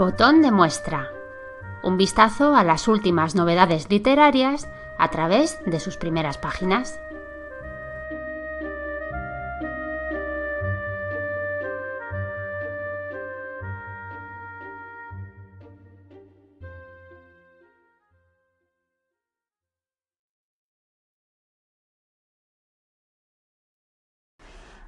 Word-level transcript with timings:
Botón 0.00 0.40
de 0.40 0.50
muestra. 0.50 1.10
Un 1.82 1.98
vistazo 1.98 2.54
a 2.54 2.64
las 2.64 2.88
últimas 2.88 3.34
novedades 3.34 3.90
literarias 3.90 4.66
a 4.96 5.10
través 5.10 5.58
de 5.66 5.78
sus 5.78 5.98
primeras 5.98 6.38
páginas. 6.38 6.98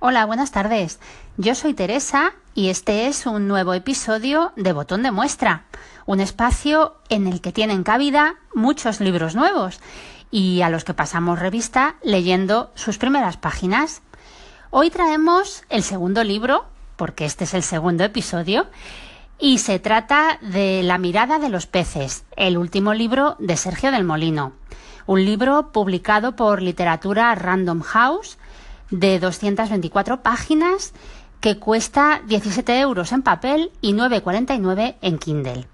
Hola, 0.00 0.26
buenas 0.26 0.52
tardes. 0.52 1.00
Yo 1.38 1.56
soy 1.56 1.74
Teresa 1.74 2.32
y 2.54 2.68
este 2.68 3.08
es 3.08 3.26
un 3.26 3.48
nuevo 3.48 3.74
episodio 3.74 4.52
de 4.54 4.72
Botón 4.72 5.02
de 5.02 5.10
Muestra, 5.10 5.64
un 6.06 6.20
espacio 6.20 6.94
en 7.08 7.26
el 7.26 7.40
que 7.40 7.50
tienen 7.50 7.82
cabida 7.82 8.36
muchos 8.54 9.00
libros 9.00 9.34
nuevos 9.34 9.80
y 10.30 10.62
a 10.62 10.70
los 10.70 10.84
que 10.84 10.94
pasamos 10.94 11.40
revista 11.40 11.96
leyendo 12.00 12.70
sus 12.76 12.96
primeras 12.96 13.38
páginas. 13.38 14.02
Hoy 14.70 14.90
traemos 14.90 15.64
el 15.68 15.82
segundo 15.82 16.22
libro, 16.22 16.66
porque 16.94 17.24
este 17.24 17.42
es 17.42 17.54
el 17.54 17.64
segundo 17.64 18.04
episodio, 18.04 18.68
y 19.40 19.58
se 19.58 19.80
trata 19.80 20.38
de 20.40 20.84
La 20.84 20.98
mirada 20.98 21.40
de 21.40 21.48
los 21.48 21.66
peces, 21.66 22.24
el 22.36 22.56
último 22.56 22.94
libro 22.94 23.34
de 23.40 23.56
Sergio 23.56 23.90
del 23.90 24.04
Molino, 24.04 24.52
un 25.06 25.24
libro 25.24 25.72
publicado 25.72 26.36
por 26.36 26.62
Literatura 26.62 27.34
Random 27.34 27.80
House 27.80 28.38
de 28.90 29.18
224 29.18 30.22
páginas 30.22 30.92
que 31.40 31.58
cuesta 31.58 32.22
17 32.26 32.80
euros 32.80 33.12
en 33.12 33.22
papel 33.22 33.70
y 33.80 33.92
9,49 33.92 34.96
en 35.00 35.18
Kindle. 35.18 35.66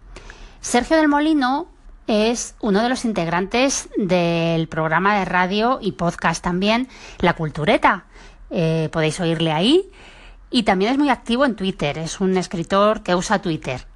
Sergio 0.60 0.96
del 0.96 1.08
Molino 1.08 1.68
es 2.06 2.54
uno 2.60 2.82
de 2.82 2.88
los 2.88 3.04
integrantes 3.04 3.88
del 3.96 4.68
programa 4.68 5.18
de 5.18 5.24
radio 5.24 5.78
y 5.80 5.92
podcast 5.92 6.42
también 6.42 6.88
La 7.18 7.34
Cultureta. 7.34 8.04
Eh, 8.50 8.88
podéis 8.92 9.20
oírle 9.20 9.52
ahí. 9.52 9.90
Y 10.50 10.62
también 10.62 10.92
es 10.92 10.98
muy 10.98 11.08
activo 11.08 11.44
en 11.44 11.56
Twitter. 11.56 11.98
Es 11.98 12.20
un 12.20 12.36
escritor 12.36 13.02
que 13.02 13.14
usa 13.14 13.40
Twitter. 13.40 13.86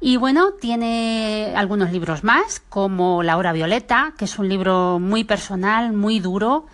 Y 0.00 0.16
bueno, 0.16 0.52
tiene 0.60 1.54
algunos 1.56 1.90
libros 1.90 2.22
más, 2.22 2.60
como 2.68 3.22
La 3.22 3.36
Hora 3.36 3.52
Violeta, 3.52 4.12
que 4.18 4.26
es 4.26 4.38
un 4.38 4.48
libro 4.48 4.98
muy 4.98 5.24
personal, 5.24 5.92
muy 5.92 6.20
duro 6.20 6.66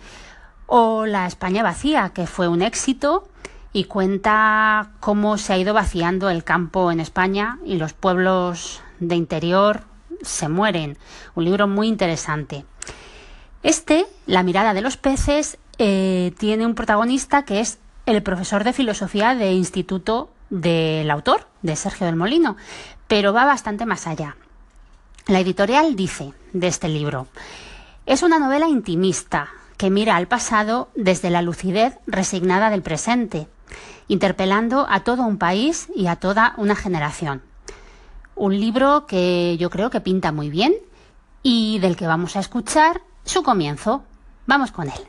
o 0.67 1.05
La 1.05 1.27
España 1.27 1.63
vacía, 1.63 2.11
que 2.13 2.27
fue 2.27 2.47
un 2.47 2.61
éxito 2.61 3.27
y 3.73 3.85
cuenta 3.85 4.91
cómo 4.99 5.37
se 5.37 5.53
ha 5.53 5.57
ido 5.57 5.73
vaciando 5.73 6.29
el 6.29 6.43
campo 6.43 6.91
en 6.91 6.99
España 6.99 7.59
y 7.65 7.77
los 7.77 7.93
pueblos 7.93 8.81
de 8.99 9.15
interior 9.15 9.83
se 10.21 10.47
mueren. 10.47 10.97
Un 11.35 11.45
libro 11.45 11.67
muy 11.67 11.87
interesante. 11.87 12.65
Este, 13.63 14.05
La 14.25 14.43
mirada 14.43 14.73
de 14.73 14.81
los 14.81 14.97
peces, 14.97 15.57
eh, 15.79 16.33
tiene 16.37 16.65
un 16.65 16.75
protagonista 16.75 17.45
que 17.45 17.59
es 17.59 17.79
el 18.05 18.21
profesor 18.21 18.63
de 18.63 18.73
filosofía 18.73 19.33
de 19.33 19.53
instituto 19.53 20.29
del 20.49 21.09
autor, 21.09 21.47
de 21.61 21.75
Sergio 21.75 22.05
del 22.05 22.15
Molino, 22.15 22.57
pero 23.07 23.33
va 23.33 23.45
bastante 23.45 23.85
más 23.85 24.05
allá. 24.05 24.35
La 25.25 25.39
editorial 25.39 25.95
dice 25.95 26.33
de 26.51 26.67
este 26.67 26.89
libro, 26.89 27.27
es 28.05 28.21
una 28.21 28.37
novela 28.37 28.67
intimista, 28.67 29.49
que 29.77 29.89
mira 29.89 30.15
al 30.15 30.27
pasado 30.27 30.89
desde 30.95 31.29
la 31.29 31.41
lucidez 31.41 31.97
resignada 32.07 32.69
del 32.69 32.81
presente, 32.81 33.47
interpelando 34.07 34.85
a 34.89 35.01
todo 35.01 35.23
un 35.23 35.37
país 35.37 35.87
y 35.95 36.07
a 36.07 36.15
toda 36.15 36.53
una 36.57 36.75
generación. 36.75 37.41
Un 38.35 38.59
libro 38.59 39.05
que 39.05 39.57
yo 39.59 39.69
creo 39.69 39.89
que 39.89 40.01
pinta 40.01 40.31
muy 40.31 40.49
bien 40.49 40.73
y 41.41 41.79
del 41.79 41.95
que 41.95 42.07
vamos 42.07 42.35
a 42.35 42.39
escuchar 42.39 43.01
su 43.23 43.43
comienzo. 43.43 44.03
Vamos 44.47 44.71
con 44.71 44.87
él. 44.87 45.07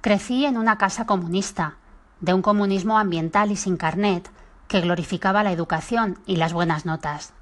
Crecí 0.00 0.46
en 0.46 0.56
una 0.56 0.78
casa 0.78 1.04
comunista, 1.04 1.76
de 2.20 2.34
un 2.34 2.42
comunismo 2.42 2.98
ambiental 2.98 3.50
y 3.50 3.56
sin 3.56 3.76
carnet, 3.76 4.30
que 4.68 4.80
glorificaba 4.80 5.42
la 5.42 5.52
educación 5.52 6.18
y 6.26 6.36
las 6.36 6.52
buenas 6.52 6.86
notas. 6.86 7.32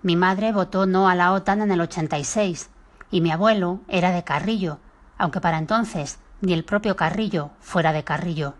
Mi 0.00 0.16
madre 0.16 0.52
votó 0.52 0.86
no 0.86 1.08
a 1.08 1.14
la 1.14 1.32
OTAN 1.32 1.60
en 1.62 1.70
el 1.70 1.80
86 1.80 2.70
y 3.10 3.20
mi 3.20 3.30
abuelo 3.30 3.80
era 3.88 4.10
de 4.10 4.24
Carrillo, 4.24 4.78
aunque 5.22 5.40
para 5.40 5.58
entonces 5.58 6.18
ni 6.40 6.52
el 6.52 6.64
propio 6.64 6.96
Carrillo 6.96 7.50
fuera 7.60 7.92
de 7.92 8.02
Carrillo. 8.02 8.54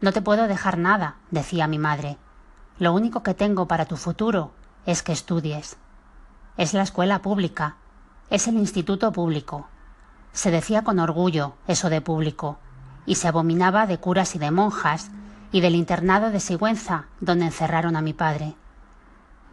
No 0.00 0.12
te 0.12 0.22
puedo 0.22 0.46
dejar 0.46 0.78
nada, 0.78 1.16
decía 1.32 1.66
mi 1.66 1.80
madre. 1.80 2.16
Lo 2.78 2.92
único 2.92 3.24
que 3.24 3.34
tengo 3.34 3.66
para 3.66 3.84
tu 3.84 3.96
futuro 3.96 4.52
es 4.86 5.02
que 5.02 5.10
estudies. 5.10 5.76
Es 6.56 6.74
la 6.74 6.82
escuela 6.82 7.22
pública, 7.22 7.74
es 8.30 8.46
el 8.46 8.54
instituto 8.54 9.10
público. 9.10 9.66
Se 10.32 10.52
decía 10.52 10.84
con 10.84 11.00
orgullo 11.00 11.54
eso 11.66 11.90
de 11.90 12.00
público, 12.00 12.60
y 13.04 13.16
se 13.16 13.26
abominaba 13.26 13.88
de 13.88 13.98
curas 13.98 14.36
y 14.36 14.38
de 14.38 14.52
monjas, 14.52 15.10
y 15.50 15.60
del 15.60 15.74
internado 15.74 16.30
de 16.30 16.38
Sigüenza, 16.38 17.06
donde 17.18 17.46
encerraron 17.46 17.96
a 17.96 18.00
mi 18.00 18.12
padre. 18.12 18.54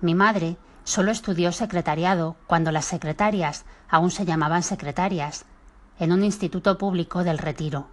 Mi 0.02 0.14
madre 0.14 0.58
solo 0.84 1.10
estudió 1.10 1.52
secretariado 1.52 2.36
cuando 2.46 2.72
las 2.72 2.86
secretarias 2.86 3.66
aún 3.90 4.12
se 4.12 4.26
llamaban 4.26 4.62
secretarias, 4.62 5.46
en 6.02 6.12
un 6.12 6.24
instituto 6.24 6.80
público 6.80 7.24
del 7.24 7.38
Retiro. 7.38 7.86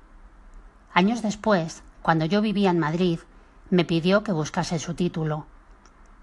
Años 0.94 1.20
después, 1.20 1.82
cuando 2.00 2.24
yo 2.24 2.40
vivía 2.40 2.70
en 2.70 2.78
Madrid, 2.78 3.20
me 3.68 3.84
pidió 3.84 4.24
que 4.24 4.32
buscase 4.32 4.78
su 4.78 4.94
título. 4.94 5.44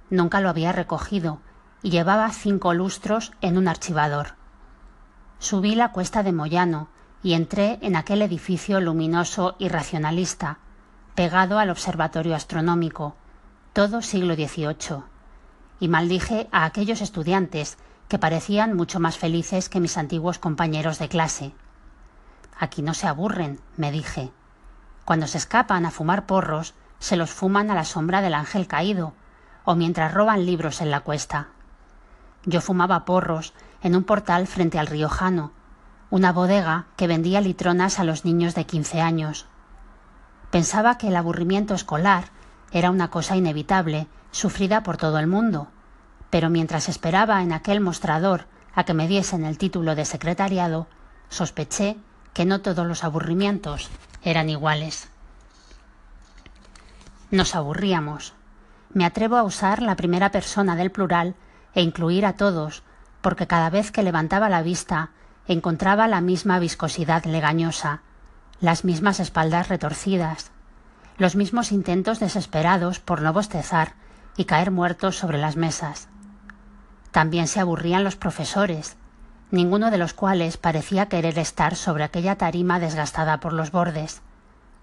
Nunca 0.10 0.42
lo 0.42 0.50
había 0.50 0.72
recogido 0.72 1.42
y 1.84 1.92
llevaba 1.92 2.28
cinco 2.32 2.74
lustros 2.74 3.34
en 3.42 3.56
un 3.56 3.68
archivador. 3.68 4.30
Subí 5.38 5.76
la 5.76 5.92
cuesta 5.92 6.24
de 6.24 6.32
Moyano 6.32 6.90
y 7.22 7.34
entré 7.34 7.78
en 7.84 7.96
aquel 7.96 8.24
edificio 8.24 8.82
luminoso 8.82 9.56
y 9.60 9.70
racionalista, 9.70 10.58
pegado 11.14 11.60
al 11.60 11.70
observatorio 11.70 12.36
astronómico, 12.36 13.16
todo 13.74 14.02
siglo 14.02 14.34
XVIII, 14.34 15.04
y 15.80 15.88
maldije 15.88 16.48
a 16.52 16.66
aquellos 16.66 17.02
estudiantes 17.02 17.78
que 18.08 18.18
parecían 18.18 18.76
mucho 18.76 19.00
más 19.00 19.20
felices 19.20 19.70
que 19.70 19.80
mis 19.80 20.00
antiguos 20.00 20.40
compañeros 20.40 20.98
de 20.98 21.10
clase. 21.10 21.54
Aquí 22.58 22.82
no 22.82 22.94
se 22.94 23.08
aburren, 23.08 23.60
me 23.78 23.92
dije. 23.92 24.32
Cuando 25.04 25.28
se 25.28 25.38
escapan 25.38 25.86
a 25.86 25.92
fumar 25.92 26.26
porros, 26.26 26.74
se 27.00 27.18
los 27.18 27.32
fuman 27.32 27.70
a 27.70 27.76
la 27.76 27.84
sombra 27.84 28.22
del 28.22 28.34
ángel 28.34 28.68
caído, 28.68 29.14
o 29.66 29.76
mientras 29.76 30.14
roban 30.14 30.46
libros 30.46 30.82
en 30.82 30.92
la 30.92 31.02
cuesta. 31.02 31.50
Yo 32.46 32.62
fumaba 32.62 33.06
porros 33.06 33.54
en 33.82 33.96
un 33.96 34.04
portal 34.04 34.48
frente 34.48 34.80
al 34.80 34.88
río 34.88 35.10
Jano, 35.10 35.52
una 36.10 36.32
bodega 36.32 36.86
que 36.96 37.08
vendía 37.08 37.42
litronas 37.42 38.00
a 38.00 38.04
los 38.04 38.26
niños 38.26 38.56
de 38.56 38.66
quince 38.66 39.02
años. 39.02 39.48
Pensaba 40.52 40.98
que 40.98 41.10
el 41.10 41.16
aburrimiento 41.16 41.74
escolar 41.74 42.26
era 42.72 42.92
una 42.92 43.10
cosa 43.10 43.36
inevitable, 43.36 44.08
sufrida 44.32 44.84
por 44.84 44.98
todo 44.98 45.20
el 45.20 45.28
mundo, 45.28 45.68
pero 46.30 46.50
mientras 46.50 46.90
esperaba 46.90 47.42
en 47.42 47.52
aquel 47.54 47.82
mostrador 47.82 48.48
a 48.74 48.84
que 48.84 48.94
me 48.94 49.08
diesen 49.08 49.46
el 49.46 49.58
título 49.58 49.96
de 49.96 50.06
secretariado, 50.06 50.88
sospeché 51.30 51.98
que 52.36 52.46
no 52.46 52.60
todos 52.60 52.86
los 52.86 53.06
aburrimientos 53.06 53.90
eran 54.22 54.50
iguales. 54.50 55.08
Nos 57.32 57.56
aburríamos. 57.56 58.34
Me 58.94 59.06
atrevo 59.06 59.38
a 59.38 59.44
usar 59.44 59.82
la 59.82 59.96
primera 59.96 60.32
persona 60.32 60.76
del 60.76 60.92
plural 60.92 61.36
e 61.74 61.82
incluir 61.82 62.26
a 62.26 62.34
todos, 62.36 62.84
porque 63.22 63.48
cada 63.48 63.70
vez 63.70 63.90
que 63.92 64.04
levantaba 64.04 64.50
la 64.50 64.62
vista 64.62 65.12
encontraba 65.48 66.10
la 66.10 66.20
misma 66.20 66.60
viscosidad 66.60 67.24
legañosa, 67.24 68.02
las 68.60 68.84
mismas 68.84 69.22
espaldas 69.22 69.70
retorcidas, 69.70 70.52
los 71.18 71.38
mismos 71.38 71.72
intentos 71.72 72.20
desesperados 72.20 73.00
por 73.00 73.22
no 73.22 73.32
bostezar 73.32 73.94
y 74.36 74.44
caer 74.44 74.72
muertos 74.72 75.16
sobre 75.18 75.38
las 75.38 75.56
mesas. 75.56 76.10
También 77.12 77.48
se 77.48 77.62
aburrían 77.62 78.04
los 78.04 78.18
profesores, 78.18 78.98
ninguno 79.52 79.92
de 79.92 79.98
los 79.98 80.14
cuales 80.14 80.58
parecía 80.58 81.08
querer 81.08 81.38
estar 81.40 81.76
sobre 81.76 82.04
aquella 82.04 82.38
tarima 82.38 82.80
desgastada 82.80 83.40
por 83.40 83.54
los 83.54 83.72
bordes, 83.72 84.22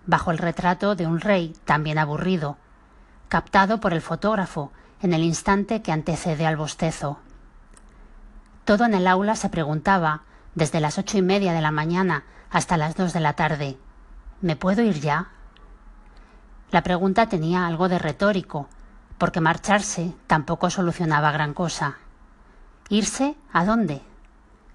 bajo 0.06 0.30
el 0.30 0.38
retrato 0.38 0.94
de 0.94 1.06
un 1.06 1.20
rey 1.20 1.54
también 1.64 1.98
aburrido, 1.98 2.56
captado 3.28 3.80
por 3.80 3.92
el 3.92 4.02
fotógrafo 4.02 4.72
en 5.00 5.12
el 5.12 5.22
instante 5.22 5.82
que 5.82 5.92
antecede 5.92 6.46
al 6.46 6.56
bostezo. 6.56 7.18
Todo 8.64 8.84
en 8.84 8.94
el 8.94 9.06
aula 9.06 9.36
se 9.36 9.48
preguntaba, 9.48 10.22
desde 10.54 10.80
las 10.80 10.98
ocho 10.98 11.18
y 11.18 11.22
media 11.22 11.52
de 11.52 11.62
la 11.62 11.70
mañana 11.70 12.24
hasta 12.50 12.76
las 12.76 12.94
dos 12.94 13.12
de 13.12 13.20
la 13.20 13.32
tarde 13.32 13.78
¿Me 14.42 14.56
puedo 14.56 14.82
ir 14.82 14.98
ya? 14.98 15.28
La 16.72 16.82
pregunta 16.82 17.28
tenía 17.28 17.64
algo 17.64 17.88
de 17.88 18.00
retórico, 18.00 18.68
porque 19.16 19.40
marcharse 19.40 20.14
tampoco 20.26 20.68
solucionaba 20.68 21.30
gran 21.30 21.54
cosa. 21.54 21.98
¿Irse 22.88 23.36
a 23.52 23.64
dónde? 23.64 24.02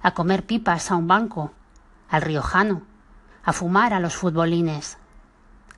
A 0.01 0.13
comer 0.13 0.45
pipas 0.45 0.91
a 0.91 0.95
un 0.95 1.07
banco, 1.07 1.53
al 2.09 2.21
riojano, 2.21 2.83
a 3.43 3.53
fumar 3.53 3.93
a 3.93 3.99
los 3.99 4.15
futbolines, 4.15 4.97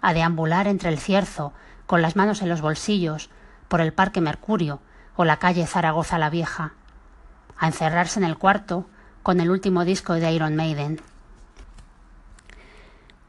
a 0.01 0.13
deambular 0.13 0.68
entre 0.68 0.89
el 0.89 1.00
cierzo, 1.00 1.54
con 1.86 2.01
las 2.01 2.16
manos 2.16 2.42
en 2.42 2.50
los 2.50 2.62
bolsillos, 2.62 3.30
por 3.68 3.81
el 3.81 3.94
Parque 3.94 4.21
Mercurio 4.21 4.81
o 5.16 5.25
la 5.25 5.38
calle 5.38 5.66
Zaragoza 5.68 6.18
la 6.18 6.30
Vieja, 6.30 6.74
a 7.57 7.68
encerrarse 7.68 8.19
en 8.19 8.25
el 8.25 8.38
cuarto 8.38 8.88
con 9.24 9.39
el 9.39 9.51
último 9.51 9.86
disco 9.86 10.13
de 10.13 10.31
Iron 10.31 10.56
Maiden. 10.56 11.01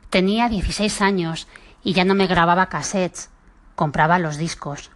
Tenía 0.09 0.49
16 0.49 1.03
años 1.03 1.49
y 1.83 1.93
ya 1.93 2.05
no 2.05 2.15
me 2.15 2.27
grababa 2.27 2.69
cassettes, 2.69 3.31
compraba 3.75 4.19
los 4.19 4.37
discos. 4.37 4.91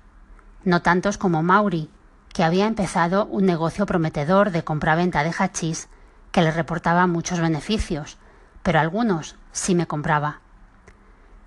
No 0.64 0.82
tantos 0.82 1.18
como 1.18 1.42
Mauri, 1.42 1.90
que 2.34 2.42
había 2.42 2.66
empezado 2.66 3.26
un 3.26 3.46
negocio 3.46 3.86
prometedor 3.86 4.50
de 4.50 4.64
compraventa 4.64 5.22
de 5.22 5.30
hachís 5.30 5.88
que 6.32 6.42
le 6.42 6.50
reportaba 6.50 7.06
muchos 7.06 7.38
beneficios, 7.38 8.18
pero 8.64 8.80
algunos 8.80 9.36
sí 9.52 9.76
me 9.76 9.86
compraba. 9.86 10.40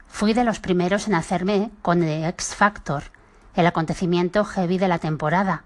Fui 0.08 0.34
de 0.34 0.46
los 0.46 0.60
primeros 0.60 1.10
en 1.10 1.16
hacerme 1.16 1.72
con 1.82 2.00
The 2.00 2.30
X 2.30 2.56
Factor, 2.56 3.04
el 3.54 3.68
acontecimiento 3.68 4.46
heavy 4.46 4.78
de 4.78 4.88
la 4.88 4.98
temporada, 4.98 5.64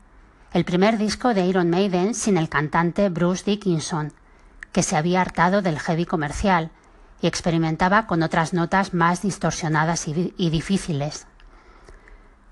el 0.53 0.65
primer 0.65 0.97
disco 0.97 1.35
de 1.35 1.45
Iron 1.45 1.69
Maiden 1.69 2.15
sin 2.15 2.35
el 2.35 2.49
cantante 2.49 3.09
Bruce 3.09 3.43
Dickinson, 3.45 4.13
que 4.71 4.81
se 4.81 4.97
había 4.97 5.21
hartado 5.21 5.61
del 5.61 5.79
heavy 5.79 6.05
comercial 6.05 6.71
y 7.21 7.27
experimentaba 7.27 8.07
con 8.07 8.23
otras 8.23 8.53
notas 8.53 8.95
más 8.95 9.21
distorsionadas 9.21 10.07
y, 10.07 10.33
y 10.35 10.49
difíciles. 10.49 11.27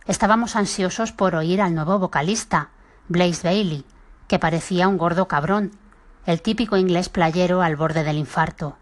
Estábamos 0.10 0.56
ansiosos 0.56 1.12
por 1.12 1.36
oír 1.36 1.62
al 1.62 1.76
nuevo 1.76 2.00
vocalista, 2.00 2.70
Blaze 3.10 3.48
Bailey, 3.48 3.86
que 4.28 4.40
parecía 4.40 4.88
un 4.88 4.98
gordo 4.98 5.28
cabrón, 5.28 5.72
el 6.26 6.42
típico 6.42 6.78
inglés 6.78 7.10
playero 7.10 7.62
al 7.62 7.76
borde 7.76 8.04
del 8.04 8.18
infarto. 8.18 8.76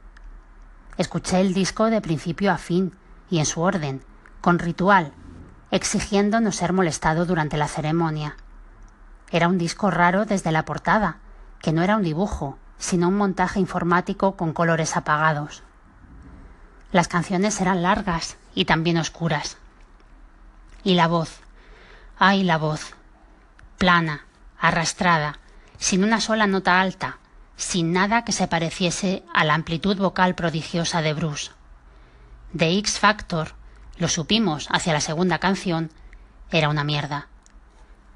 Escuché 0.97 1.41
el 1.41 1.53
disco 1.53 1.89
de 1.89 2.00
principio 2.00 2.50
a 2.50 2.57
fin 2.57 2.95
y 3.29 3.39
en 3.39 3.45
su 3.45 3.59
orden, 3.59 4.06
con 4.39 4.57
ritual, 4.57 5.12
exigiendo 5.69 6.39
no 6.39 6.53
ser 6.53 6.71
molestado 6.71 7.25
durante 7.25 7.57
la 7.57 7.68
ceremonia. 7.68 8.38
Era 9.30 9.50
un 9.50 9.57
disco 9.57 9.91
raro 9.91 10.23
desde 10.23 10.53
la 10.53 10.63
portada, 10.63 11.18
que 11.62 11.73
no 11.73 11.83
era 11.83 11.97
un 11.97 12.03
dibujo, 12.03 12.57
sino 12.77 13.09
un 13.09 13.18
montaje 13.18 13.59
informático 13.59 14.38
con 14.38 14.53
colores 14.53 14.95
apagados. 14.95 15.62
Las 16.94 17.09
canciones 17.09 17.59
eran 17.59 17.83
largas 17.83 18.38
y 18.56 18.63
también 18.63 18.97
oscuras. 18.97 19.57
Y 20.87 20.93
la 20.93 21.09
voz. 21.09 21.41
Ay, 22.17 22.43
la 22.43 22.57
voz. 22.57 22.93
Plana, 23.77 24.25
arrastrada, 24.57 25.37
sin 25.77 26.01
una 26.01 26.21
sola 26.21 26.47
nota 26.47 26.79
alta, 26.79 27.17
sin 27.57 27.91
nada 27.91 28.23
que 28.23 28.31
se 28.31 28.47
pareciese 28.47 29.25
a 29.33 29.43
la 29.43 29.53
amplitud 29.53 29.97
vocal 29.97 30.33
prodigiosa 30.33 31.01
de 31.01 31.13
Bruce. 31.13 31.51
The 32.55 32.77
X 32.77 32.99
Factor, 32.99 33.49
lo 33.97 34.07
supimos 34.07 34.69
hacia 34.71 34.93
la 34.93 35.01
segunda 35.01 35.39
canción, 35.39 35.91
era 36.51 36.69
una 36.69 36.85
mierda. 36.85 37.27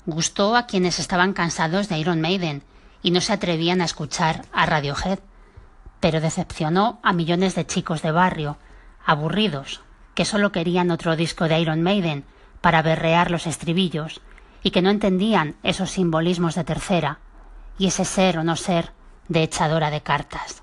Gustó 0.05 0.55
a 0.55 0.65
quienes 0.65 0.97
estaban 0.97 1.33
cansados 1.33 1.89
de 1.89 1.97
Iron 1.97 2.21
Maiden 2.21 2.63
y 3.03 3.11
no 3.11 3.19
se 3.19 3.33
atrevían 3.33 3.81
a 3.81 3.85
escuchar 3.85 4.45
a 4.53 4.65
Radiohead, 4.65 5.19
pero 5.99 6.21
decepcionó 6.21 7.01
a 7.03 7.11
millones 7.11 7.53
de 7.53 7.67
chicos 7.67 8.01
de 8.01 8.11
barrio, 8.11 8.57
aburridos, 9.05 9.81
que 10.15 10.23
solo 10.23 10.53
querían 10.53 10.89
otro 10.89 11.17
disco 11.17 11.49
de 11.49 11.59
Iron 11.59 11.81
Maiden 11.81 12.23
para 12.61 12.81
berrear 12.81 13.31
los 13.31 13.47
estribillos 13.47 14.21
y 14.63 14.71
que 14.71 14.81
no 14.81 14.89
entendían 14.89 15.55
esos 15.63 15.91
simbolismos 15.91 16.55
de 16.55 16.63
tercera 16.63 17.19
y 17.77 17.87
ese 17.87 18.05
ser 18.05 18.37
o 18.37 18.43
no 18.43 18.55
ser 18.55 18.91
de 19.27 19.43
echadora 19.43 19.89
de 19.89 20.01
cartas. 20.01 20.61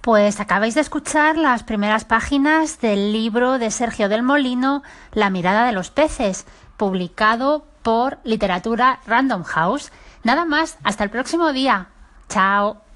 Pues 0.00 0.40
acabáis 0.40 0.74
de 0.74 0.80
escuchar 0.80 1.36
las 1.36 1.64
primeras 1.64 2.06
páginas 2.06 2.80
del 2.80 3.12
libro 3.12 3.58
de 3.58 3.70
Sergio 3.70 4.08
del 4.08 4.22
Molino, 4.22 4.82
La 5.12 5.28
mirada 5.28 5.66
de 5.66 5.72
los 5.72 5.90
peces, 5.90 6.46
publicado 6.78 7.66
por 7.82 8.18
Literatura 8.24 9.00
Random 9.06 9.42
House. 9.42 9.92
Nada 10.24 10.46
más, 10.46 10.78
hasta 10.82 11.04
el 11.04 11.10
próximo 11.10 11.52
día. 11.52 11.88
Chao. 12.30 12.87